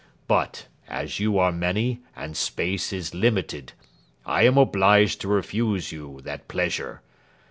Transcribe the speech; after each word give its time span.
But, 0.27 0.65
as 0.87 1.19
you 1.19 1.37
are 1.37 1.51
many 1.51 1.99
and 2.15 2.35
space 2.35 2.91
is 2.91 3.13
limited, 3.13 3.73
I 4.25 4.47
am 4.47 4.57
obliged 4.57 5.21
to 5.21 5.27
refuse 5.27 5.91
you 5.91 6.21
that 6.23 6.47
pleasure. 6.47 7.03